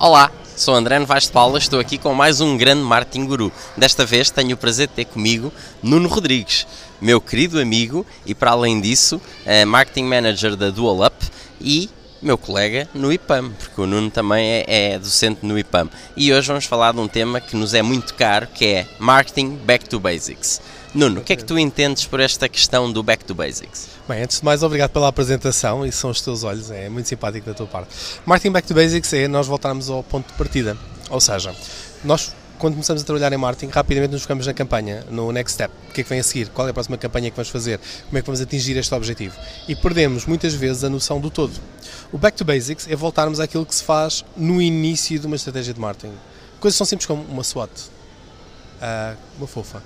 Olá, 0.00 0.30
sou 0.56 0.76
André 0.76 0.96
Novaes 1.00 1.24
de 1.24 1.32
Paula, 1.32 1.58
estou 1.58 1.80
aqui 1.80 1.98
com 1.98 2.14
mais 2.14 2.40
um 2.40 2.56
grande 2.56 2.82
marketing 2.82 3.26
guru. 3.26 3.52
Desta 3.76 4.06
vez 4.06 4.30
tenho 4.30 4.54
o 4.54 4.56
prazer 4.56 4.86
de 4.86 4.94
ter 4.94 5.06
comigo 5.06 5.52
Nuno 5.82 6.08
Rodrigues, 6.08 6.68
meu 7.00 7.20
querido 7.20 7.58
amigo 7.58 8.06
e 8.24 8.32
para 8.32 8.52
além 8.52 8.80
disso, 8.80 9.20
é 9.44 9.64
marketing 9.64 10.04
manager 10.04 10.54
da 10.54 10.70
Dual 10.70 11.04
Up 11.04 11.16
e 11.60 11.90
meu 12.22 12.38
colega 12.38 12.88
no 12.94 13.12
IPAM, 13.12 13.50
porque 13.50 13.80
o 13.80 13.88
Nuno 13.88 14.08
também 14.08 14.48
é, 14.48 14.64
é, 14.68 14.98
docente 15.00 15.44
no 15.44 15.58
IPAM. 15.58 15.90
E 16.16 16.32
hoje 16.32 16.46
vamos 16.46 16.64
falar 16.64 16.92
de 16.92 17.00
um 17.00 17.08
tema 17.08 17.40
que 17.40 17.56
nos 17.56 17.74
é 17.74 17.82
muito 17.82 18.14
caro, 18.14 18.46
que 18.54 18.66
é 18.66 18.86
Marketing 19.00 19.56
Back 19.64 19.88
to 19.88 19.98
Basics. 19.98 20.60
Nuno, 20.94 21.20
o 21.20 21.24
que 21.24 21.34
é 21.34 21.36
que 21.36 21.44
tu 21.44 21.58
entendes 21.58 22.06
por 22.06 22.18
esta 22.18 22.48
questão 22.48 22.90
do 22.90 23.02
Back 23.02 23.22
to 23.24 23.34
Basics? 23.34 23.88
Bem, 24.08 24.22
antes 24.22 24.38
de 24.38 24.44
mais, 24.44 24.62
obrigado 24.62 24.90
pela 24.90 25.08
apresentação 25.08 25.84
e 25.84 25.92
são 25.92 26.08
os 26.08 26.22
teus 26.22 26.44
olhos, 26.44 26.70
é 26.70 26.88
muito 26.88 27.08
simpático 27.08 27.46
da 27.46 27.52
tua 27.52 27.66
parte. 27.66 27.94
Marketing 28.24 28.52
Back 28.52 28.66
to 28.66 28.74
Basics 28.74 29.12
é 29.12 29.28
nós 29.28 29.46
voltarmos 29.46 29.90
ao 29.90 30.02
ponto 30.02 30.28
de 30.28 30.32
partida, 30.32 30.78
ou 31.10 31.20
seja, 31.20 31.54
nós 32.02 32.34
quando 32.58 32.72
começamos 32.72 33.02
a 33.02 33.04
trabalhar 33.04 33.32
em 33.32 33.36
marketing, 33.36 33.70
rapidamente 33.70 34.12
nos 34.12 34.22
focamos 34.22 34.46
na 34.46 34.52
campanha, 34.52 35.04
no 35.10 35.30
next 35.30 35.54
step. 35.54 35.72
O 35.90 35.92
que 35.92 36.00
é 36.00 36.04
que 36.04 36.10
vem 36.10 36.18
a 36.18 36.24
seguir? 36.24 36.48
Qual 36.48 36.66
é 36.66 36.70
a 36.72 36.74
próxima 36.74 36.98
campanha 36.98 37.30
que 37.30 37.36
vamos 37.36 37.50
fazer? 37.50 37.78
Como 38.06 38.18
é 38.18 38.20
que 38.20 38.26
vamos 38.26 38.40
atingir 38.40 38.76
este 38.76 38.92
objetivo? 38.92 39.36
E 39.68 39.76
perdemos 39.76 40.26
muitas 40.26 40.54
vezes 40.54 40.82
a 40.82 40.90
noção 40.90 41.20
do 41.20 41.30
todo. 41.30 41.52
O 42.10 42.18
back 42.18 42.36
to 42.36 42.44
basics 42.44 42.88
é 42.90 42.96
voltarmos 42.96 43.38
àquilo 43.38 43.64
que 43.64 43.74
se 43.74 43.84
faz 43.84 44.24
no 44.36 44.60
início 44.60 45.20
de 45.20 45.26
uma 45.26 45.36
estratégia 45.36 45.72
de 45.72 45.80
marketing. 45.80 46.12
Coisas 46.58 46.76
tão 46.76 46.84
simples 46.84 47.06
como 47.06 47.22
uma 47.22 47.44
SWOT, 47.44 47.70
uh, 48.80 49.16
uma 49.38 49.46
fofa. 49.46 49.82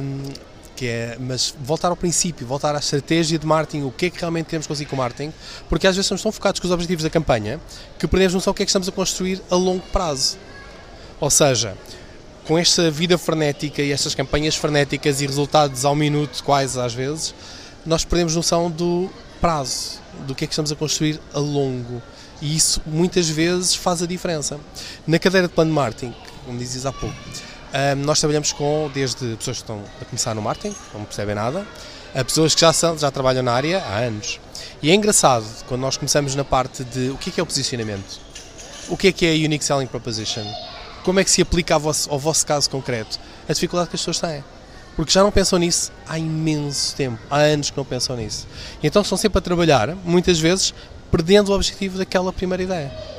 Um, 0.00 0.32
que 0.76 0.86
é, 0.86 1.16
mas 1.18 1.54
voltar 1.58 1.88
ao 1.88 1.96
princípio, 1.96 2.46
voltar 2.46 2.76
à 2.76 2.78
estratégia 2.78 3.38
de 3.38 3.46
marketing, 3.46 3.84
o 3.84 3.90
que 3.90 4.06
é 4.06 4.10
que 4.10 4.20
realmente 4.20 4.46
queremos 4.46 4.66
conseguir 4.66 4.90
com 4.90 4.94
o 4.94 4.98
marketing, 4.98 5.32
porque 5.70 5.86
às 5.86 5.96
vezes 5.96 6.04
estamos 6.04 6.22
tão 6.22 6.30
focados 6.30 6.60
com 6.60 6.66
os 6.66 6.72
objetivos 6.72 7.02
da 7.02 7.08
campanha 7.08 7.58
que 7.98 8.06
perdemos 8.06 8.34
noção 8.34 8.52
do 8.52 8.56
que 8.56 8.62
é 8.62 8.66
que 8.66 8.70
estamos 8.70 8.86
a 8.86 8.92
construir 8.92 9.40
a 9.50 9.54
longo 9.56 9.82
prazo. 9.90 10.36
Ou 11.18 11.30
seja, 11.30 11.74
com 12.44 12.58
esta 12.58 12.90
vida 12.90 13.16
frenética 13.16 13.80
e 13.80 13.90
estas 13.90 14.14
campanhas 14.14 14.54
frenéticas 14.54 15.22
e 15.22 15.26
resultados 15.26 15.84
ao 15.84 15.94
minuto, 15.94 16.44
quase 16.44 16.78
às 16.78 16.92
vezes, 16.92 17.34
nós 17.84 18.04
perdemos 18.04 18.36
noção 18.36 18.70
do 18.70 19.10
prazo, 19.40 20.00
do 20.26 20.34
que 20.34 20.44
é 20.44 20.46
que 20.46 20.52
estamos 20.52 20.70
a 20.70 20.76
construir 20.76 21.18
a 21.32 21.38
longo. 21.38 22.02
E 22.40 22.54
isso 22.54 22.82
muitas 22.84 23.28
vezes 23.28 23.74
faz 23.74 24.02
a 24.02 24.06
diferença. 24.06 24.60
Na 25.06 25.18
cadeira 25.18 25.48
de 25.48 25.54
plano 25.54 25.72
marketing, 25.72 26.14
como 26.44 26.58
dizias 26.58 26.84
há 26.84 26.92
pouco, 26.92 27.16
nós 27.96 28.20
trabalhamos 28.20 28.52
com 28.52 28.90
desde 28.92 29.36
pessoas 29.36 29.58
que 29.58 29.62
estão 29.62 29.82
a 30.00 30.04
começar 30.04 30.34
no 30.34 30.42
marketing, 30.42 30.74
não 30.94 31.04
percebem 31.04 31.34
nada, 31.34 31.66
a 32.14 32.24
pessoas 32.24 32.54
que 32.54 32.60
já, 32.60 32.72
são, 32.72 32.96
já 32.96 33.10
trabalham 33.10 33.42
na 33.42 33.52
área 33.52 33.82
há 33.82 33.98
anos. 33.98 34.40
E 34.82 34.90
é 34.90 34.94
engraçado 34.94 35.44
quando 35.66 35.80
nós 35.80 35.96
começamos 35.96 36.34
na 36.34 36.44
parte 36.44 36.84
de 36.84 37.10
o 37.10 37.18
que 37.18 37.30
é, 37.30 37.32
que 37.32 37.40
é 37.40 37.42
o 37.42 37.46
posicionamento, 37.46 38.20
o 38.88 38.96
que 38.96 39.08
é 39.08 39.12
que 39.12 39.26
é 39.26 39.32
a 39.32 39.34
Unique 39.34 39.64
Selling 39.64 39.86
Proposition, 39.86 40.44
como 41.04 41.20
é 41.20 41.24
que 41.24 41.30
se 41.30 41.42
aplica 41.42 41.74
ao 41.74 41.80
vosso, 41.80 42.10
ao 42.10 42.18
vosso 42.18 42.46
caso 42.46 42.68
concreto? 42.70 43.18
A 43.48 43.52
dificuldade 43.52 43.90
que 43.90 43.96
as 43.96 44.00
pessoas 44.00 44.18
têm. 44.18 44.42
Porque 44.96 45.12
já 45.12 45.22
não 45.22 45.30
pensam 45.30 45.58
nisso 45.58 45.92
há 46.08 46.18
imenso 46.18 46.96
tempo, 46.96 47.18
há 47.30 47.36
anos 47.36 47.70
que 47.70 47.76
não 47.76 47.84
pensam 47.84 48.16
nisso. 48.16 48.46
E 48.82 48.86
então 48.86 49.02
estão 49.02 49.18
sempre 49.18 49.38
a 49.38 49.42
trabalhar, 49.42 49.94
muitas 50.04 50.38
vezes, 50.38 50.72
perdendo 51.10 51.50
o 51.50 51.54
objetivo 51.54 51.98
daquela 51.98 52.32
primeira 52.32 52.62
ideia. 52.62 53.15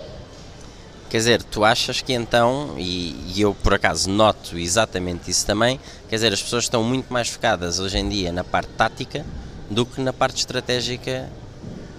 Quer 1.09 1.17
dizer, 1.17 1.44
tu 1.44 1.63
achas 1.63 2.02
que 2.02 2.13
então, 2.13 2.75
e, 2.77 3.33
e, 3.33 3.41
eu 3.41 3.55
por 3.55 3.73
acaso 3.73 4.09
noto 4.09 4.58
exatamente 4.58 5.31
isso 5.31 5.45
também, 5.45 5.80
quer 6.09 6.16
dizer, 6.16 6.33
as 6.33 6.41
pessoas 6.41 6.66
estão 6.66 6.83
muito 6.83 7.11
mais 7.11 7.30
focadas 7.30 7.80
hoje 7.80 7.97
em 7.97 8.09
dia 8.09 8.31
na 8.31 8.44
parte 8.44 8.69
tática 8.77 9.25
do 9.69 9.85
que 9.85 10.02
na 10.02 10.11
parte 10.11 10.38
estratégica 10.38 11.30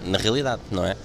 na 0.05 0.17
realidade, 0.17 0.61
não 0.71 0.85
é? 0.85 0.95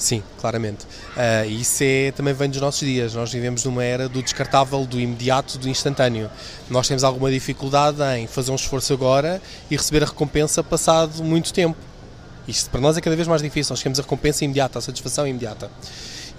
Sim, 0.00 0.22
claramente. 0.40 0.86
Uh, 1.14 1.46
isso 1.50 1.84
é, 1.84 2.10
também 2.12 2.32
vem 2.32 2.48
dos 2.48 2.58
nossos 2.58 2.80
dias. 2.80 3.12
Nós 3.12 3.30
vivemos 3.30 3.62
numa 3.64 3.84
era 3.84 4.08
do 4.08 4.22
descartável, 4.22 4.86
do 4.86 4.98
imediato, 4.98 5.58
do 5.58 5.68
instantâneo. 5.68 6.30
Nós 6.70 6.88
temos 6.88 7.04
alguma 7.04 7.30
dificuldade 7.30 8.02
em 8.18 8.26
fazer 8.26 8.50
um 8.50 8.54
esforço 8.54 8.94
agora 8.94 9.42
e 9.70 9.76
receber 9.76 10.02
a 10.02 10.06
recompensa 10.06 10.64
passado 10.64 11.22
muito 11.22 11.52
tempo. 11.52 11.76
Isto 12.48 12.70
para 12.70 12.80
nós 12.80 12.96
é 12.96 13.02
cada 13.02 13.14
vez 13.14 13.28
mais 13.28 13.42
difícil. 13.42 13.74
Nós 13.74 13.82
queremos 13.82 13.98
a 13.98 14.02
recompensa 14.02 14.42
imediata, 14.42 14.78
a 14.78 14.82
satisfação 14.82 15.26
imediata. 15.26 15.70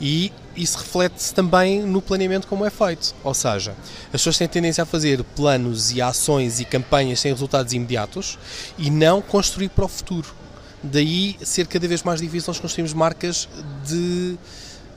E 0.01 0.33
isso 0.55 0.79
reflete-se 0.79 1.33
também 1.33 1.83
no 1.83 2.01
planeamento 2.01 2.47
como 2.47 2.65
é 2.65 2.71
feito. 2.71 3.13
Ou 3.23 3.35
seja, 3.35 3.75
as 4.05 4.13
pessoas 4.13 4.37
têm 4.37 4.47
tendência 4.47 4.81
a 4.81 4.85
fazer 4.85 5.23
planos 5.23 5.91
e 5.91 6.01
ações 6.01 6.59
e 6.59 6.65
campanhas 6.65 7.19
sem 7.19 7.31
resultados 7.31 7.71
imediatos 7.71 8.39
e 8.79 8.89
não 8.89 9.21
construir 9.21 9.69
para 9.69 9.85
o 9.85 9.87
futuro. 9.87 10.33
Daí 10.81 11.37
ser 11.43 11.67
cada 11.67 11.87
vez 11.87 12.01
mais 12.01 12.19
difícil 12.19 12.47
nós 12.47 12.59
construirmos 12.59 12.93
marcas 12.93 13.47
de 13.85 14.35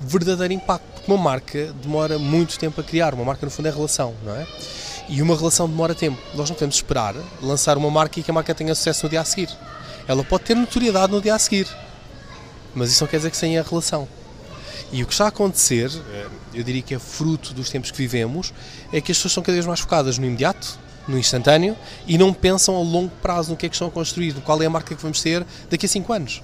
verdadeiro 0.01 0.55
impacto. 0.55 0.85
Porque 0.95 1.13
uma 1.13 1.23
marca 1.23 1.75
demora 1.83 2.19
muito 2.19 2.59
tempo 2.59 2.81
a 2.81 2.85
criar, 2.85 3.13
uma 3.13 3.25
marca 3.25 3.45
no 3.45 3.53
fundo 3.53 3.69
é 3.69 3.71
relação, 3.71 4.15
não 4.25 4.35
é? 4.35 4.47
E 5.07 5.21
uma 5.21 5.37
relação 5.37 5.69
demora 5.69 5.95
tempo. 5.95 6.19
Nós 6.35 6.49
não 6.49 6.55
podemos 6.55 6.77
esperar 6.77 7.15
lançar 7.43 7.77
uma 7.77 7.91
marca 7.91 8.19
e 8.19 8.23
que 8.23 8.31
a 8.31 8.35
marca 8.35 8.55
tenha 8.55 8.75
sucesso 8.75 9.05
no 9.05 9.11
dia 9.11 9.21
a 9.21 9.25
seguir. 9.25 9.51
Ela 10.09 10.25
pode 10.25 10.45
ter 10.45 10.57
notoriedade 10.57 11.13
no 11.13 11.21
dia 11.21 11.35
a 11.35 11.39
seguir, 11.39 11.69
mas 12.75 12.91
isso 12.91 13.05
não 13.05 13.09
quer 13.09 13.19
dizer 13.19 13.31
que 13.31 13.39
tenha 13.39 13.63
relação. 13.63 14.09
E 14.95 15.03
o 15.03 15.07
que 15.09 15.13
está 15.13 15.25
a 15.25 15.29
acontecer, 15.29 15.91
eh, 16.13 16.27
eu 16.55 16.63
diria 16.63 16.81
que 16.81 16.95
é 16.95 17.01
fruto 17.01 17.53
dos 17.53 17.69
tempos 17.69 17.91
que 17.91 17.99
vivemos, 17.99 18.55
é 18.93 19.01
que 19.01 19.11
as 19.11 19.19
pessoas 19.19 19.33
estão 19.33 19.43
cada 19.43 19.55
vez 19.55 19.67
mais 19.67 19.81
focadas 19.81 20.19
no 20.19 20.25
imediato, 20.25 20.79
no 21.09 21.19
instantâneo 21.19 21.77
e 22.07 22.17
não 22.17 22.33
pensam 22.33 22.77
a 22.77 22.79
longo 22.79 23.11
prazo 23.21 23.51
no 23.51 23.57
que 23.57 23.67
é 23.67 23.69
que 23.69 23.75
estão 23.75 23.89
a 23.89 23.91
construir, 23.91 24.35
qual 24.43 24.63
é 24.63 24.67
a 24.67 24.71
marca 24.71 24.95
que 24.95 25.03
vamos 25.03 25.21
ter 25.21 25.45
daqui 25.69 25.87
a 25.87 25.89
5 25.89 26.13
anos. 26.13 26.43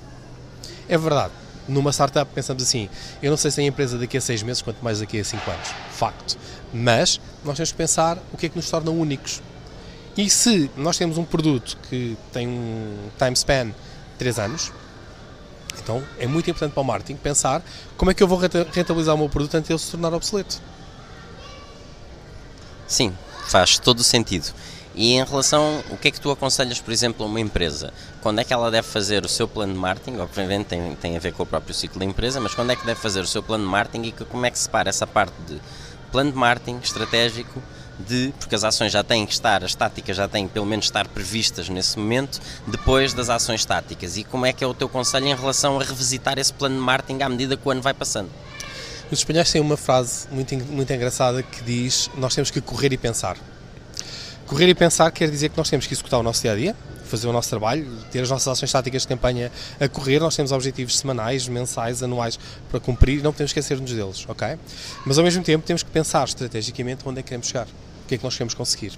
É 0.88 0.98
verdade. 0.98 1.32
Numa 1.68 1.92
startup 1.92 2.28
pensamos 2.34 2.64
assim, 2.64 2.88
eu 3.22 3.30
não 3.30 3.36
sei 3.36 3.52
se 3.52 3.58
tem 3.58 3.68
empresa 3.68 3.96
daqui 3.96 4.16
a 4.16 4.20
6 4.20 4.42
meses, 4.42 4.62
quanto 4.62 4.82
mais 4.82 4.98
daqui 4.98 5.20
a 5.20 5.24
5 5.24 5.48
anos. 5.48 5.68
Facto. 5.92 6.36
Mas 6.74 7.20
nós 7.44 7.56
temos 7.56 7.70
que 7.70 7.78
pensar 7.78 8.18
o 8.32 8.36
que 8.36 8.46
é 8.46 8.48
que 8.48 8.56
nos 8.56 8.68
torna 8.68 8.90
únicos. 8.90 9.40
E 10.16 10.28
se 10.28 10.68
nós 10.76 10.98
temos 10.98 11.18
um 11.18 11.24
produto 11.24 11.78
que 11.88 12.16
tem 12.32 12.48
um 12.48 13.10
time 13.16 13.36
span 13.36 13.66
de 13.66 13.74
3 14.18 14.40
anos, 14.40 14.72
então 15.82 16.02
é 16.18 16.26
muito 16.26 16.50
importante 16.50 16.72
para 16.72 16.80
o 16.80 16.84
marketing 16.84 17.16
pensar 17.16 17.62
como 17.96 18.10
é 18.10 18.14
que 18.14 18.22
eu 18.22 18.28
vou 18.28 18.38
rentabilizar 18.38 19.14
o 19.14 19.18
meu 19.18 19.28
produto 19.28 19.54
antes 19.56 19.68
de 19.68 19.72
ele 19.72 19.78
se 19.78 19.90
tornar 19.90 20.12
obsoleto. 20.14 20.60
Sim, 22.86 23.16
faz 23.46 23.78
todo 23.78 24.00
o 24.00 24.04
sentido. 24.04 24.52
E 24.94 25.14
em 25.14 25.24
relação, 25.24 25.82
o 25.90 25.96
que 25.96 26.08
é 26.08 26.10
que 26.10 26.20
tu 26.20 26.30
aconselhas, 26.30 26.80
por 26.80 26.92
exemplo, 26.92 27.24
a 27.24 27.28
uma 27.28 27.40
empresa? 27.40 27.92
Quando 28.20 28.40
é 28.40 28.44
que 28.44 28.52
ela 28.52 28.70
deve 28.70 28.88
fazer 28.88 29.24
o 29.24 29.28
seu 29.28 29.46
plano 29.46 29.72
de 29.72 29.78
marketing? 29.78 30.18
Obviamente 30.18 30.66
tem, 30.66 30.96
tem 30.96 31.16
a 31.16 31.20
ver 31.20 31.32
com 31.32 31.44
o 31.44 31.46
próprio 31.46 31.72
ciclo 31.72 32.00
da 32.00 32.04
empresa, 32.04 32.40
mas 32.40 32.54
quando 32.54 32.70
é 32.72 32.76
que 32.76 32.84
deve 32.84 33.00
fazer 33.00 33.20
o 33.20 33.26
seu 33.26 33.42
plano 33.42 33.64
de 33.64 33.70
marketing 33.70 34.08
e 34.08 34.12
como 34.24 34.44
é 34.44 34.50
que 34.50 34.58
se 34.58 34.64
separa 34.64 34.88
essa 34.88 35.06
parte 35.06 35.34
de 35.46 35.60
plano 36.10 36.32
de 36.32 36.36
marketing 36.36 36.80
estratégico 36.82 37.62
de, 38.08 38.32
porque 38.38 38.54
as 38.54 38.64
ações 38.64 38.92
já 38.92 39.02
têm 39.02 39.26
que 39.26 39.32
estar, 39.32 39.62
as 39.64 39.74
táticas 39.74 40.16
já 40.16 40.26
têm 40.26 40.48
pelo 40.48 40.66
menos 40.66 40.86
estar 40.86 41.06
previstas 41.08 41.68
nesse 41.68 41.98
momento, 41.98 42.40
depois 42.66 43.12
das 43.12 43.28
ações 43.28 43.64
táticas. 43.64 44.16
E 44.16 44.24
como 44.24 44.46
é 44.46 44.52
que 44.52 44.64
é 44.64 44.66
o 44.66 44.74
teu 44.74 44.88
conselho 44.88 45.26
em 45.26 45.34
relação 45.34 45.78
a 45.78 45.84
revisitar 45.84 46.38
esse 46.38 46.52
plano 46.52 46.76
de 46.76 46.80
marketing 46.80 47.22
à 47.22 47.28
medida 47.28 47.56
que 47.56 47.66
o 47.66 47.70
ano 47.70 47.82
vai 47.82 47.94
passando? 47.94 48.30
Os 49.10 49.18
espanhóis 49.18 49.50
têm 49.50 49.60
uma 49.60 49.76
frase 49.76 50.28
muito, 50.30 50.56
muito 50.66 50.92
engraçada 50.92 51.42
que 51.42 51.64
diz: 51.64 52.08
Nós 52.16 52.32
temos 52.34 52.50
que 52.50 52.60
correr 52.60 52.92
e 52.92 52.96
pensar. 52.96 53.36
Correr 54.46 54.68
e 54.68 54.74
pensar 54.74 55.10
quer 55.10 55.28
dizer 55.28 55.48
que 55.48 55.58
nós 55.58 55.68
temos 55.68 55.86
que 55.86 55.94
executar 55.94 56.20
o 56.20 56.22
nosso 56.22 56.42
dia 56.42 56.52
a 56.52 56.56
dia, 56.56 56.76
fazer 57.10 57.26
o 57.26 57.32
nosso 57.32 57.50
trabalho, 57.50 57.86
ter 58.12 58.20
as 58.20 58.30
nossas 58.30 58.48
ações 58.48 58.70
táticas 58.70 59.02
de 59.02 59.08
campanha 59.08 59.50
a 59.80 59.88
correr. 59.88 60.20
Nós 60.20 60.36
temos 60.36 60.52
objetivos 60.52 60.96
semanais, 60.96 61.48
mensais, 61.48 62.02
anuais 62.02 62.38
para 62.70 62.78
cumprir 62.78 63.18
e 63.18 63.22
não 63.22 63.32
podemos 63.32 63.50
esquecer-nos 63.50 63.92
deles, 63.92 64.24
ok? 64.28 64.56
Mas 65.04 65.18
ao 65.18 65.24
mesmo 65.24 65.42
tempo 65.42 65.66
temos 65.66 65.82
que 65.82 65.90
pensar 65.90 66.24
estrategicamente 66.26 67.02
onde 67.04 67.18
é 67.18 67.22
que 67.22 67.28
queremos 67.28 67.48
chegar, 67.48 67.66
que 68.10 68.16
é 68.16 68.18
que 68.18 68.24
nós 68.24 68.34
queremos 68.34 68.54
conseguir. 68.54 68.92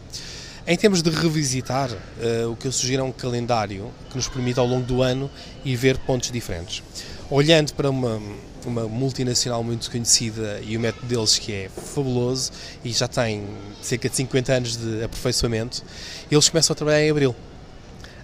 Em 0.67 0.77
termos 0.77 1.03
de 1.03 1.11
revisitar, 1.11 1.91
uh, 1.91 2.51
o 2.51 2.57
que 2.57 2.67
eu 2.67 2.73
sugiro 2.73 3.03
é 3.03 3.05
um 3.05 3.13
calendário 3.13 3.91
que 4.09 4.17
nos 4.17 4.29
permita 4.29 4.61
ao 4.61 4.67
longo 4.67 4.87
do 4.87 5.03
ano 5.03 5.31
ir 5.65 5.77
ver 5.77 5.99
pontos 5.99 6.31
diferentes. 6.31 6.83
Olhando 7.29 7.73
para 7.75 7.91
uma 7.91 8.21
uma 8.67 8.87
multinacional 8.87 9.63
muito 9.65 9.91
conhecida 9.91 10.61
e 10.65 10.77
o 10.77 10.81
método 10.81 11.05
deles 11.07 11.39
que 11.39 11.53
é 11.53 11.69
fabuloso 11.69 12.53
e 12.85 12.93
já 12.93 13.09
tem 13.09 13.45
cerca 13.83 14.09
de 14.09 14.17
50 14.17 14.53
anos 14.53 14.77
de 14.77 15.03
aperfeiçoamento, 15.03 15.83
eles 16.31 16.49
começam 16.49 16.73
a 16.73 16.77
trabalhar 16.77 17.05
em 17.05 17.11
abril. 17.11 17.35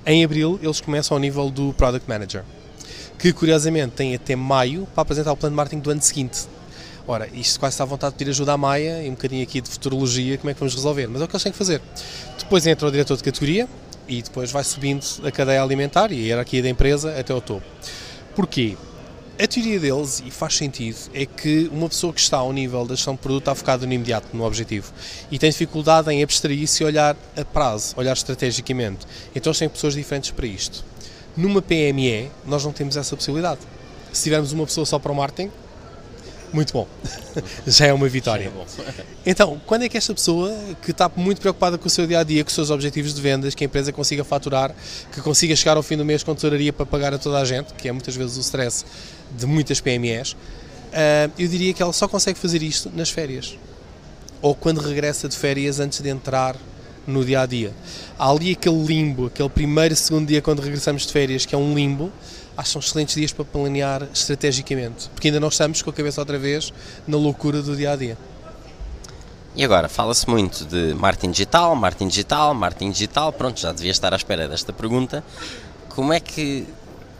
Em 0.07 0.25
abril, 0.25 0.59
eles 0.63 0.81
começam 0.81 1.17
ao 1.17 1.21
nível 1.21 1.51
do 1.51 1.73
Product 1.73 2.09
Manager, 2.09 2.45
que 3.19 3.33
curiosamente 3.33 3.95
tem 3.95 4.15
até 4.15 4.37
maio 4.37 4.87
para 4.95 5.03
apresentar 5.03 5.33
o 5.33 5.37
plano 5.37 5.55
de 5.55 5.57
marketing 5.57 5.81
do 5.81 5.91
ano 5.91 6.03
seguinte. 6.03 6.47
Ora, 7.11 7.27
isto 7.33 7.59
quase 7.59 7.73
está 7.73 7.85
à 7.85 7.87
vontade 7.87 8.13
de 8.13 8.19
pedir 8.19 8.31
ajuda 8.33 8.53
à 8.53 8.59
Maia 8.59 9.03
e 9.03 9.09
um 9.09 9.13
bocadinho 9.13 9.43
aqui 9.43 9.63
de 9.63 9.71
futurologia, 9.71 10.37
como 10.37 10.51
é 10.51 10.53
que 10.53 10.61
vamos 10.61 10.75
resolver, 10.75 11.07
mas 11.07 11.23
é 11.23 11.25
o 11.25 11.27
que 11.27 11.35
eles 11.35 11.43
têm 11.43 11.53
que 11.53 11.57
fazer. 11.57 11.81
Depois 12.39 12.67
entra 12.67 12.87
o 12.87 12.91
diretor 12.91 13.17
de 13.17 13.23
categoria 13.23 13.67
e 14.07 14.21
depois 14.21 14.53
vai 14.53 14.63
subindo 14.63 15.07
a 15.25 15.31
cadeia 15.33 15.63
alimentar 15.63 16.13
e 16.13 16.17
a 16.17 16.19
hierarquia 16.19 16.63
da 16.63 16.69
empresa 16.69 17.19
até 17.19 17.33
ao 17.33 17.41
topo. 17.41 17.65
Porquê? 18.37 18.77
A 19.43 19.47
teoria 19.47 19.81
deles, 19.81 20.23
e 20.27 20.31
faz 20.31 20.57
sentido, 20.57 20.99
é 21.15 21.25
que 21.25 21.71
uma 21.73 21.89
pessoa 21.89 22.13
que 22.13 22.21
está 22.21 22.37
ao 22.37 22.53
nível 22.53 22.85
da 22.85 22.95
gestão 22.95 23.15
de 23.15 23.21
produto 23.21 23.43
está 23.43 23.55
focada 23.55 23.87
no 23.87 23.93
imediato, 23.95 24.27
no 24.35 24.45
objetivo, 24.45 24.93
e 25.31 25.39
tem 25.39 25.49
dificuldade 25.49 26.11
em 26.11 26.23
abstrair-se 26.23 26.83
e 26.83 26.87
olhar 26.87 27.17
a 27.35 27.45
prazo, 27.45 27.95
olhar 27.97 28.13
estrategicamente. 28.13 29.07
Então 29.35 29.51
eles 29.51 29.59
têm 29.59 29.69
pessoas 29.69 29.95
diferentes 29.95 30.31
para 30.31 30.47
isto. 30.47 30.85
Numa 31.35 31.63
PME, 31.63 32.31
nós 32.45 32.67
não 32.67 32.73
temos 32.73 32.99
essa 32.99 33.17
possibilidade. 33.17 33.61
Se 34.13 34.25
tivermos 34.25 34.53
uma 34.53 34.67
pessoa 34.67 34.85
só 34.85 34.99
para 34.99 35.11
o 35.11 35.15
marketing, 35.15 35.51
Muito 36.53 36.73
bom. 36.73 36.87
Já 37.67 37.87
é 37.87 37.93
uma 37.93 38.09
vitória. 38.09 38.51
Então, 39.27 39.61
quando 39.67 39.83
é 39.83 39.91
que 39.91 39.99
esta 39.99 40.15
pessoa 40.15 40.57
que 40.81 40.91
está 40.91 41.11
muito 41.15 41.39
preocupada 41.39 41.77
com 41.77 41.87
o 41.87 41.91
seu 41.91 42.07
dia 42.07 42.21
a 42.21 42.23
dia, 42.23 42.43
com 42.43 42.49
os 42.49 42.55
seus 42.55 42.71
objetivos 42.71 43.13
de 43.13 43.21
vendas, 43.21 43.55
que 43.55 43.63
a 43.63 43.67
empresa 43.67 43.93
consiga 43.93 44.25
faturar, 44.25 44.75
que 45.13 45.21
consiga 45.21 45.55
chegar 45.55 45.77
ao 45.77 45.83
fim 45.83 45.99
do 45.99 46.05
mês 46.05 46.23
com 46.23 46.35
tesouraria 46.35 46.73
para 46.73 46.87
pagar 46.87 47.13
a 47.13 47.19
toda 47.19 47.39
a 47.39 47.45
gente, 47.45 47.75
que 47.75 47.89
é 47.89 47.93
muitas 47.93 48.17
vezes 48.17 48.39
o 48.39 48.41
stress 48.41 48.87
de 49.37 49.45
muitas 49.45 49.83
PMEs, 49.83 50.35
ah, 50.93 51.31
eu 51.39 51.49
diria 51.49 51.73
que 51.75 51.83
ela 51.83 51.93
só 51.93 52.09
consegue 52.09 52.39
fazer 52.39 52.63
isto 52.63 52.91
nas 52.95 53.11
férias. 53.11 53.59
Ou 54.41 54.55
quando 54.55 54.81
regressa 54.81 55.29
de 55.29 55.37
férias 55.37 55.81
antes 55.81 56.01
de 56.01 56.09
entrar 56.09 56.57
no 57.09 57.25
dia 57.25 57.41
a 57.41 57.47
dia. 57.47 57.73
Há 58.19 58.31
ali 58.31 58.53
aquele 58.53 58.85
limbo, 58.85 59.27
aquele 59.27 59.49
primeiro, 59.49 59.97
segundo 59.97 60.29
dia 60.29 60.43
quando 60.43 60.61
regressamos 60.61 61.07
de 61.07 61.13
férias, 61.13 61.47
que 61.47 61.55
é 61.55 61.59
um 61.59 61.75
limbo, 61.75 62.13
acho 62.57 62.69
que 62.69 62.73
são 62.73 62.81
excelentes 62.81 63.15
dias 63.15 63.33
para 63.33 63.45
planear 63.47 64.07
estrategicamente, 64.13 65.09
porque 65.15 65.29
ainda 65.29 65.41
não 65.41 65.49
estamos 65.49 65.81
com 65.81 65.89
a 65.91 65.93
cabeça 65.93 66.21
outra 66.21 66.39
vez 66.39 66.73
na 67.07 67.17
loucura 67.17 67.63
do 67.63 67.75
dia 67.75 67.93
a 67.93 67.97
dia. 67.97 68.19
E 69.57 69.65
agora, 69.65 69.89
fala-se 69.89 70.29
muito 70.29 70.65
de 70.67 70.95
marketing 70.95 71.33
digital, 71.33 71.75
marketing 71.75 72.09
digital, 72.09 72.55
marketing 72.55 72.93
digital. 72.93 73.33
Pronto, 73.33 73.59
já 73.59 73.73
devia 73.73 73.91
estar 73.91 74.13
à 74.13 74.17
espera 74.17 74.47
desta 74.47 74.73
pergunta. 74.73 75.25
Como 75.89 76.13
é 76.13 76.21
que 76.21 76.65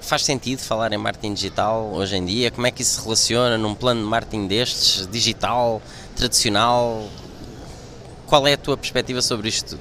faz 0.01 0.23
sentido 0.23 0.61
falar 0.61 0.93
em 0.93 0.99
marketing 0.99 1.35
digital 1.35 1.91
hoje 1.93 2.17
em 2.17 2.25
dia? 2.25 2.53
Como 2.53 2.65
é 2.65 2.71
que 2.71 2.83
isso 2.83 3.01
se 3.01 3.03
relaciona 3.03 3.59
num 3.59 3.75
plano 3.75 4.03
de 4.03 4.07
marketing 4.07 4.47
destes, 4.47 5.09
digital, 5.11 5.83
tradicional? 6.15 7.09
Qual 8.29 8.47
é 8.47 8.53
a 8.53 8.57
tua 8.59 8.77
perspectiva 8.77 9.23
sobre 9.23 9.49
isto 9.49 9.71
tudo? 9.71 9.81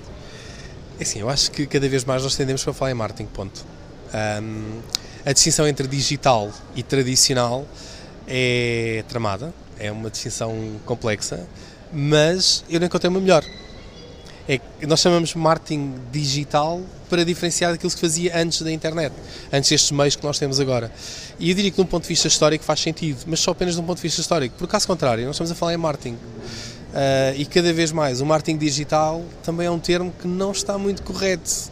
É 0.97 1.03
assim, 1.03 1.19
eu 1.19 1.29
acho 1.29 1.51
que 1.51 1.67
cada 1.67 1.87
vez 1.89 2.05
mais 2.05 2.23
nós 2.23 2.33
tendemos 2.33 2.63
para 2.63 2.71
falar 2.71 2.91
em 2.91 2.93
marketing, 2.93 3.25
ponto. 3.25 3.65
Um, 4.41 4.79
a 5.25 5.33
distinção 5.33 5.67
entre 5.67 5.85
digital 5.85 6.49
e 6.73 6.81
tradicional 6.81 7.67
é 8.25 9.03
tramada, 9.09 9.53
é 9.77 9.91
uma 9.91 10.09
distinção 10.09 10.79
complexa, 10.85 11.45
mas 11.91 12.63
eu 12.69 12.79
não 12.79 12.87
encontrei 12.87 13.09
uma 13.09 13.19
melhor. 13.19 13.43
É, 14.47 14.61
nós 14.87 15.01
chamamos 15.01 15.35
marketing 15.35 15.95
digital 16.09 16.81
para 17.09 17.25
diferenciar 17.25 17.73
daquilo 17.73 17.91
que 17.91 17.99
fazia 17.99 18.41
antes 18.41 18.61
da 18.61 18.71
internet, 18.71 19.13
antes 19.51 19.69
destes 19.69 19.91
meios 19.91 20.15
que 20.15 20.23
nós 20.23 20.39
temos 20.39 20.57
agora. 20.57 20.89
E 21.37 21.49
eu 21.49 21.55
diria 21.55 21.69
que, 21.69 21.75
de 21.75 21.81
um 21.81 21.85
ponto 21.85 22.03
de 22.03 22.09
vista 22.09 22.29
histórico, 22.29 22.63
faz 22.63 22.79
sentido, 22.79 23.25
mas 23.27 23.41
só 23.41 23.51
apenas 23.51 23.75
de 23.75 23.81
um 23.81 23.83
ponto 23.83 23.97
de 23.97 24.03
vista 24.03 24.21
histórico. 24.21 24.55
Por 24.57 24.69
caso 24.69 24.87
contrário, 24.87 25.25
nós 25.25 25.35
estamos 25.35 25.51
a 25.51 25.55
falar 25.55 25.73
em 25.73 25.77
marketing. 25.77 26.17
Uh, 26.97 27.37
e 27.37 27.45
cada 27.45 27.71
vez 27.71 27.91
mais, 27.91 28.21
o 28.21 28.25
marketing 28.25 28.57
digital 28.57 29.23
também 29.43 29.67
é 29.67 29.69
um 29.69 29.77
termo 29.77 30.11
que 30.19 30.27
não 30.27 30.51
está 30.51 30.79
muito 30.79 31.03
correto, 31.03 31.69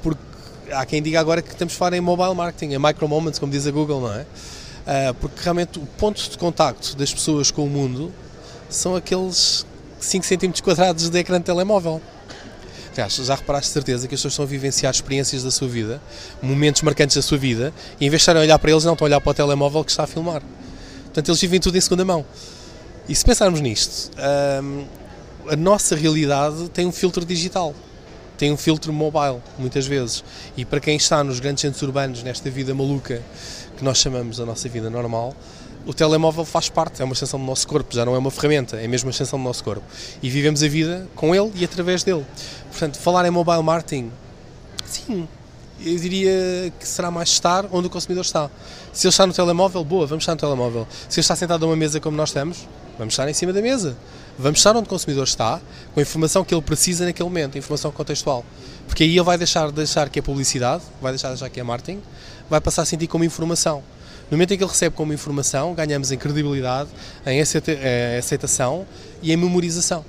porque 0.00 0.22
há 0.70 0.86
quem 0.86 1.02
diga 1.02 1.18
agora 1.18 1.42
que 1.42 1.56
temos 1.56 1.74
a 1.74 1.76
falar 1.76 1.96
em 1.96 2.00
mobile 2.00 2.32
marketing, 2.32 2.74
em 2.74 2.78
micro 2.78 3.08
moments, 3.08 3.40
como 3.40 3.50
diz 3.50 3.66
a 3.66 3.72
Google, 3.72 4.02
não 4.02 4.14
é? 4.14 4.20
Uh, 4.20 5.14
porque 5.14 5.34
realmente 5.42 5.80
o 5.80 5.82
ponto 5.98 6.22
de 6.30 6.38
contacto 6.38 6.96
das 6.96 7.12
pessoas 7.12 7.50
com 7.50 7.64
o 7.64 7.68
mundo 7.68 8.12
são 8.70 8.94
aqueles 8.94 9.66
5 9.98 10.24
cm 10.24 10.62
quadrados 10.62 11.08
de 11.08 11.18
ecrã 11.18 11.38
de 11.38 11.44
telemóvel. 11.44 12.00
Aliás, 12.92 13.16
já 13.16 13.34
reparaste 13.34 13.70
de 13.70 13.72
certeza 13.72 14.06
que 14.06 14.14
as 14.14 14.20
pessoas 14.20 14.34
estão 14.34 14.44
a 14.44 14.48
vivenciar 14.48 14.92
experiências 14.92 15.42
da 15.42 15.50
sua 15.50 15.66
vida, 15.66 16.00
momentos 16.40 16.82
marcantes 16.82 17.16
da 17.16 17.22
sua 17.22 17.36
vida, 17.36 17.74
e 18.00 18.06
em 18.06 18.10
vez 18.10 18.20
de 18.20 18.22
estarem 18.22 18.42
a 18.42 18.44
olhar 18.44 18.58
para 18.60 18.70
eles, 18.70 18.84
não 18.84 18.92
estão 18.92 19.06
a 19.06 19.08
olhar 19.08 19.20
para 19.20 19.30
o 19.30 19.34
telemóvel 19.34 19.84
que 19.84 19.90
está 19.90 20.04
a 20.04 20.06
filmar. 20.06 20.40
Portanto, 21.06 21.28
eles 21.30 21.40
vivem 21.40 21.58
tudo 21.58 21.76
em 21.76 21.80
segunda 21.80 22.04
mão. 22.04 22.24
E 23.08 23.14
se 23.14 23.24
pensarmos 23.24 23.60
nisto, 23.60 24.10
hum, 24.62 24.84
a 25.48 25.56
nossa 25.56 25.96
realidade 25.96 26.68
tem 26.68 26.86
um 26.86 26.92
filtro 26.92 27.24
digital, 27.24 27.74
tem 28.36 28.52
um 28.52 28.56
filtro 28.56 28.92
mobile, 28.92 29.40
muitas 29.58 29.86
vezes. 29.86 30.22
E 30.56 30.64
para 30.64 30.78
quem 30.78 30.96
está 30.96 31.24
nos 31.24 31.40
grandes 31.40 31.62
centros 31.62 31.80
urbanos, 31.82 32.22
nesta 32.22 32.50
vida 32.50 32.74
maluca 32.74 33.22
que 33.76 33.82
nós 33.82 33.98
chamamos 33.98 34.40
a 34.40 34.44
nossa 34.44 34.68
vida 34.68 34.90
normal, 34.90 35.34
o 35.86 35.94
telemóvel 35.94 36.44
faz 36.44 36.68
parte, 36.68 37.00
é 37.00 37.04
uma 37.04 37.14
extensão 37.14 37.40
do 37.40 37.46
nosso 37.46 37.66
corpo, 37.66 37.94
já 37.94 38.04
não 38.04 38.14
é 38.14 38.18
uma 38.18 38.30
ferramenta, 38.30 38.76
é 38.76 38.86
mesmo 38.86 39.06
uma 39.06 39.10
extensão 39.10 39.38
do 39.38 39.44
nosso 39.44 39.64
corpo. 39.64 39.82
E 40.22 40.28
vivemos 40.28 40.62
a 40.62 40.68
vida 40.68 41.08
com 41.14 41.34
ele 41.34 41.50
e 41.54 41.64
através 41.64 42.02
dele. 42.02 42.26
Portanto, 42.70 42.98
falar 42.98 43.24
em 43.24 43.30
mobile 43.30 43.62
marketing, 43.62 44.12
sim, 44.84 45.26
eu 45.84 45.96
diria 45.96 46.72
que 46.78 46.86
será 46.86 47.10
mais 47.10 47.28
estar 47.28 47.66
onde 47.70 47.86
o 47.86 47.90
consumidor 47.90 48.24
está. 48.24 48.50
Se 48.92 49.06
ele 49.06 49.10
está 49.10 49.26
no 49.26 49.32
telemóvel, 49.32 49.84
boa, 49.84 50.06
vamos 50.06 50.22
estar 50.22 50.32
no 50.32 50.40
telemóvel. 50.40 50.86
Se 51.08 51.20
ele 51.20 51.24
está 51.24 51.36
sentado 51.36 51.64
a 51.64 51.68
uma 51.68 51.76
mesa 51.76 52.00
como 52.00 52.16
nós 52.16 52.30
estamos, 52.30 52.66
vamos 52.98 53.14
estar 53.14 53.28
em 53.28 53.34
cima 53.34 53.52
da 53.52 53.62
mesa. 53.62 53.96
Vamos 54.38 54.60
estar 54.60 54.76
onde 54.76 54.86
o 54.86 54.88
consumidor 54.88 55.24
está, 55.24 55.60
com 55.92 56.00
a 56.00 56.02
informação 56.02 56.44
que 56.44 56.54
ele 56.54 56.62
precisa 56.62 57.04
naquele 57.04 57.28
momento, 57.28 57.58
informação 57.58 57.90
contextual. 57.90 58.44
Porque 58.86 59.02
aí 59.02 59.10
ele 59.10 59.22
vai 59.22 59.36
deixar 59.36 59.70
de 59.72 59.82
achar 59.82 60.08
que 60.08 60.18
é 60.18 60.22
publicidade, 60.22 60.82
vai 61.00 61.12
deixar 61.12 61.28
de 61.28 61.34
achar 61.34 61.50
que 61.50 61.58
é 61.58 61.62
marketing, 61.62 62.00
vai 62.48 62.60
passar 62.60 62.82
a 62.82 62.84
sentir 62.84 63.06
como 63.06 63.24
informação. 63.24 63.82
No 64.30 64.36
momento 64.36 64.52
em 64.52 64.58
que 64.58 64.62
ele 64.62 64.70
recebe 64.70 64.94
como 64.94 65.12
informação, 65.12 65.74
ganhamos 65.74 66.12
em 66.12 66.18
credibilidade, 66.18 66.90
em 67.26 67.40
eh, 67.40 68.18
aceitação 68.18 68.86
e 69.22 69.32
em 69.32 69.36
memorização. 69.36 70.04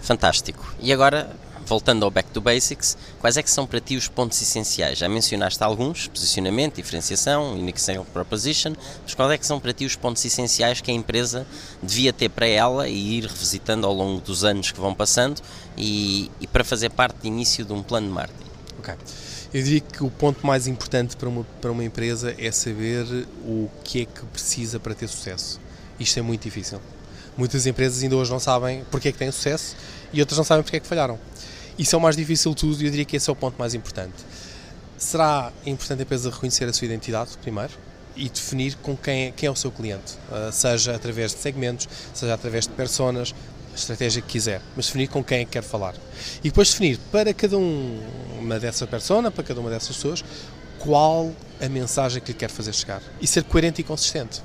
Fantástico. 0.00 0.74
E 0.80 0.92
agora, 0.92 1.30
voltando 1.68 2.04
ao 2.04 2.10
Back 2.10 2.30
to 2.30 2.40
Basics, 2.40 2.96
quais 3.20 3.36
é 3.36 3.42
que 3.42 3.50
são 3.50 3.66
para 3.66 3.80
ti 3.80 3.96
os 3.96 4.08
pontos 4.08 4.40
essenciais? 4.40 4.98
Já 4.98 5.08
mencionaste 5.08 5.62
alguns, 5.62 6.08
posicionamento, 6.08 6.76
diferenciação, 6.76 7.52
unique 7.54 7.80
selling 7.80 8.04
proposition, 8.04 8.72
mas 9.02 9.14
quais 9.14 9.32
é 9.32 9.38
que 9.38 9.46
são 9.46 9.60
para 9.60 9.72
ti 9.72 9.84
os 9.84 9.94
pontos 9.94 10.24
essenciais 10.24 10.80
que 10.80 10.90
a 10.90 10.94
empresa 10.94 11.46
devia 11.82 12.12
ter 12.12 12.30
para 12.30 12.46
ela 12.46 12.88
e 12.88 13.18
ir 13.18 13.26
revisitando 13.26 13.86
ao 13.86 13.92
longo 13.92 14.20
dos 14.20 14.44
anos 14.44 14.72
que 14.72 14.80
vão 14.80 14.94
passando 14.94 15.42
e, 15.76 16.30
e 16.40 16.46
para 16.46 16.64
fazer 16.64 16.90
parte 16.90 17.18
de 17.20 17.28
início 17.28 17.64
de 17.64 17.72
um 17.72 17.82
plano 17.82 18.08
de 18.08 18.12
marketing? 18.12 18.50
Ok. 18.78 18.94
Eu 19.52 19.62
diria 19.62 19.80
que 19.80 20.04
o 20.04 20.10
ponto 20.10 20.46
mais 20.46 20.66
importante 20.66 21.16
para 21.16 21.28
uma, 21.28 21.44
para 21.60 21.72
uma 21.72 21.84
empresa 21.84 22.34
é 22.38 22.50
saber 22.50 23.04
o 23.44 23.68
que 23.82 24.02
é 24.02 24.04
que 24.04 24.24
precisa 24.26 24.78
para 24.78 24.94
ter 24.94 25.08
sucesso. 25.08 25.58
Isto 25.98 26.18
é 26.18 26.22
muito 26.22 26.42
difícil. 26.42 26.80
Muitas 27.36 27.66
empresas 27.66 28.02
ainda 28.02 28.16
hoje 28.16 28.30
não 28.30 28.40
sabem 28.40 28.84
porque 28.90 29.08
é 29.08 29.12
que 29.12 29.18
têm 29.18 29.30
sucesso 29.30 29.74
e 30.12 30.20
outras 30.20 30.36
não 30.36 30.44
sabem 30.44 30.62
porque 30.62 30.76
é 30.76 30.80
que 30.80 30.86
falharam. 30.86 31.18
Isso 31.78 31.94
é 31.94 31.98
o 31.98 32.00
mais 32.00 32.16
difícil 32.16 32.52
de 32.54 32.56
tudo 32.56 32.82
e 32.82 32.86
eu 32.86 32.90
diria 32.90 33.04
que 33.04 33.16
esse 33.16 33.30
é 33.30 33.32
o 33.32 33.36
ponto 33.36 33.56
mais 33.58 33.72
importante. 33.72 34.16
Será 34.96 35.52
importante 35.64 36.00
a 36.00 36.02
empresa 36.02 36.30
reconhecer 36.30 36.64
a 36.64 36.72
sua 36.72 36.86
identidade, 36.86 37.30
primeiro, 37.40 37.72
e 38.16 38.28
definir 38.28 38.74
com 38.82 38.96
quem 38.96 39.32
quem 39.32 39.46
é 39.46 39.50
o 39.50 39.54
seu 39.54 39.70
cliente, 39.70 40.14
uh, 40.30 40.50
seja 40.50 40.96
através 40.96 41.32
de 41.32 41.38
segmentos, 41.38 41.88
seja 42.12 42.34
através 42.34 42.66
de 42.66 42.72
personas, 42.72 43.32
estratégia 43.76 44.20
que 44.20 44.28
quiser, 44.28 44.60
mas 44.74 44.86
definir 44.86 45.06
com 45.06 45.22
quem 45.22 45.40
é 45.40 45.44
que 45.44 45.52
quer 45.52 45.62
falar. 45.62 45.94
E 46.40 46.48
depois 46.48 46.68
definir 46.70 46.98
para 47.12 47.32
cada 47.32 47.56
um, 47.56 48.00
uma 48.40 48.58
dessa 48.58 48.86
persona, 48.86 49.30
para 49.30 49.44
cada 49.44 49.60
uma 49.60 49.70
dessas 49.70 49.96
pessoas, 49.96 50.24
qual 50.80 51.32
a 51.60 51.68
mensagem 51.68 52.20
que 52.20 52.32
lhe 52.32 52.38
quer 52.38 52.50
fazer 52.50 52.72
chegar. 52.72 53.02
E 53.20 53.26
ser 53.26 53.44
coerente 53.44 53.80
e 53.80 53.84
consistente. 53.84 54.42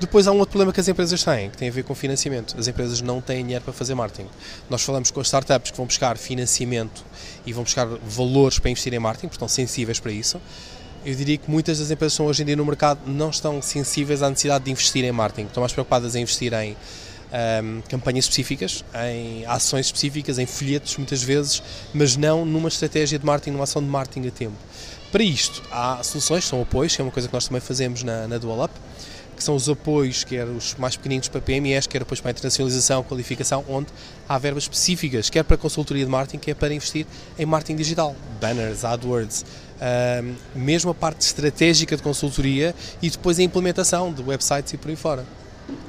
Depois 0.00 0.28
há 0.28 0.32
um 0.32 0.38
outro 0.38 0.52
problema 0.52 0.72
que 0.72 0.78
as 0.78 0.86
empresas 0.86 1.24
têm, 1.24 1.50
que 1.50 1.56
tem 1.56 1.68
a 1.68 1.72
ver 1.72 1.82
com 1.82 1.92
financiamento. 1.92 2.56
As 2.56 2.68
empresas 2.68 3.00
não 3.00 3.20
têm 3.20 3.42
dinheiro 3.42 3.64
para 3.64 3.72
fazer 3.72 3.94
marketing. 3.96 4.28
Nós 4.70 4.82
falamos 4.82 5.10
com 5.10 5.20
as 5.20 5.26
startups 5.26 5.72
que 5.72 5.76
vão 5.76 5.86
buscar 5.86 6.16
financiamento 6.16 7.04
e 7.44 7.52
vão 7.52 7.64
buscar 7.64 7.84
valores 7.86 8.60
para 8.60 8.70
investir 8.70 8.94
em 8.94 8.98
marketing, 9.00 9.26
porque 9.26 9.36
estão 9.36 9.48
sensíveis 9.48 9.98
para 9.98 10.12
isso. 10.12 10.40
Eu 11.04 11.14
diria 11.16 11.36
que 11.36 11.50
muitas 11.50 11.80
das 11.80 11.90
empresas 11.90 12.16
que 12.16 12.22
hoje 12.22 12.42
em 12.42 12.46
dia 12.46 12.56
no 12.56 12.64
mercado 12.64 13.00
não 13.06 13.30
estão 13.30 13.60
sensíveis 13.60 14.22
à 14.22 14.30
necessidade 14.30 14.64
de 14.64 14.70
investir 14.70 15.04
em 15.04 15.10
marketing. 15.10 15.48
Estão 15.48 15.62
mais 15.62 15.72
preocupadas 15.72 16.14
em 16.14 16.22
investir 16.22 16.52
em 16.52 16.76
um, 17.32 17.80
campanhas 17.88 18.24
específicas, 18.24 18.84
em 19.12 19.44
ações 19.46 19.86
específicas, 19.86 20.38
em 20.38 20.46
folhetos 20.46 20.96
muitas 20.96 21.22
vezes, 21.22 21.62
mas 21.92 22.16
não 22.16 22.44
numa 22.44 22.68
estratégia 22.68 23.18
de 23.18 23.26
marketing, 23.26 23.52
numa 23.52 23.64
ação 23.64 23.82
de 23.82 23.88
marketing 23.88 24.28
a 24.28 24.30
tempo. 24.30 24.56
Para 25.10 25.22
isto, 25.22 25.62
há 25.70 26.02
soluções, 26.02 26.44
são 26.44 26.60
apoios, 26.60 26.94
que 26.94 27.00
é 27.00 27.04
uma 27.04 27.10
coisa 27.10 27.28
que 27.28 27.34
nós 27.34 27.46
também 27.46 27.60
fazemos 27.60 28.02
na, 28.02 28.28
na 28.28 28.38
Dual 28.38 28.64
Up, 28.64 28.74
que 29.38 29.44
são 29.44 29.54
os 29.54 29.68
apoios, 29.68 30.24
quer 30.24 30.44
os 30.46 30.74
mais 30.74 30.96
pequeninos 30.96 31.28
para 31.28 31.40
PMEs, 31.40 31.86
quer 31.86 32.02
apoios 32.02 32.20
para 32.20 32.30
a 32.30 32.32
internacionalização, 32.32 33.02
qualificação, 33.02 33.64
onde 33.68 33.88
há 34.28 34.36
verbas 34.36 34.64
específicas, 34.64 35.30
quer 35.30 35.44
para 35.44 35.56
consultoria 35.56 36.04
de 36.04 36.10
marketing, 36.10 36.38
quer 36.38 36.54
para 36.54 36.74
investir 36.74 37.06
em 37.38 37.46
marketing 37.46 37.76
digital, 37.76 38.14
banners, 38.40 38.84
AdWords, 38.84 39.46
um, 39.80 40.34
mesmo 40.58 40.90
a 40.90 40.94
parte 40.94 41.22
estratégica 41.22 41.96
de 41.96 42.02
consultoria 42.02 42.74
e 43.00 43.08
depois 43.08 43.38
a 43.38 43.42
implementação 43.42 44.12
de 44.12 44.22
websites 44.22 44.72
e 44.72 44.76
por 44.76 44.90
aí 44.90 44.96
fora. 44.96 45.24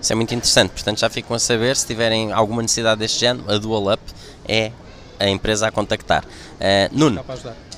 Isso 0.01 0.13
é 0.13 0.15
muito 0.15 0.33
interessante, 0.33 0.71
portanto 0.71 0.99
já 0.99 1.09
ficam 1.09 1.35
a 1.35 1.39
saber, 1.39 1.75
se 1.75 1.87
tiverem 1.87 2.31
alguma 2.31 2.61
necessidade 2.61 2.99
deste 2.99 3.19
género, 3.19 3.49
a 3.51 3.57
Dual 3.57 3.93
Up 3.93 4.01
é 4.47 4.71
a 5.19 5.27
empresa 5.27 5.67
a 5.67 5.71
contactar. 5.71 6.23
Uh, 6.23 6.97
Nuno, 6.97 7.25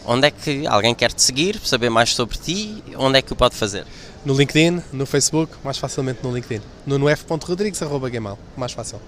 onde 0.05 0.27
é 0.27 0.31
que 0.31 0.67
alguém 0.67 0.93
quer 0.93 1.11
te 1.11 1.21
seguir, 1.21 1.59
saber 1.63 1.89
mais 1.89 2.13
sobre 2.13 2.37
ti, 2.37 2.83
onde 2.97 3.19
é 3.19 3.21
que 3.21 3.33
o 3.33 3.35
pode 3.35 3.55
fazer? 3.55 3.85
No 4.23 4.33
LinkedIn, 4.33 4.81
no 4.93 5.05
Facebook, 5.05 5.53
mais 5.63 5.77
facilmente 5.77 6.19
no 6.23 6.33
LinkedIn. 6.33 6.61
No 6.85 7.09
f.rodrigues.gmail, 7.09 8.37
mais 8.55 8.71
fácil. 8.71 8.99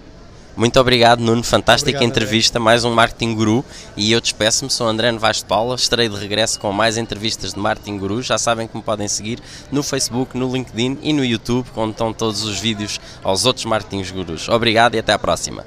Muito 0.55 0.79
obrigado, 0.79 1.19
Nuno. 1.19 1.43
Fantástica 1.43 1.97
obrigado, 1.97 2.09
entrevista. 2.09 2.59
André. 2.59 2.65
Mais 2.65 2.85
um 2.85 2.93
Marketing 2.93 3.33
Guru. 3.33 3.65
E 3.97 4.11
eu 4.11 4.21
despeço-me. 4.21 4.69
Sou 4.69 4.87
André 4.87 5.11
Novaes 5.11 5.37
de 5.37 5.45
Paula. 5.45 5.75
Estarei 5.75 6.07
de 6.07 6.15
regresso 6.15 6.59
com 6.59 6.71
mais 6.71 6.95
entrevistas 6.95 7.53
de 7.53 7.59
Marketing 7.59 7.97
Guru. 7.97 8.21
Já 8.21 8.37
sabem 8.37 8.67
que 8.67 8.77
me 8.77 8.83
podem 8.83 9.07
seguir 9.07 9.39
no 9.71 9.81
Facebook, 9.81 10.37
no 10.37 10.51
LinkedIn 10.51 10.99
e 11.01 11.11
no 11.11 11.25
YouTube, 11.25 11.67
onde 11.75 11.91
estão 11.93 12.13
todos 12.13 12.43
os 12.43 12.59
vídeos 12.59 12.99
aos 13.23 13.45
outros 13.45 13.65
Marketing 13.65 14.03
Gurus. 14.13 14.47
Obrigado 14.47 14.93
e 14.93 14.99
até 14.99 15.11
à 15.11 15.17
próxima. 15.17 15.65